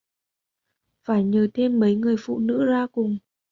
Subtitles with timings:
[1.03, 3.17] phải nhờ thêm mấy người phụ nữ ra cùng